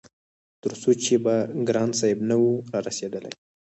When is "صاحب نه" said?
1.99-2.35